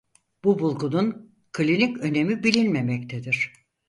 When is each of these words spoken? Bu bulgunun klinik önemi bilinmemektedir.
Bu 0.43 0.59
bulgunun 0.59 1.35
klinik 1.51 1.97
önemi 1.97 2.43
bilinmemektedir. 2.43 3.53